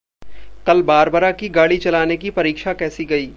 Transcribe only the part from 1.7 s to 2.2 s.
चलाने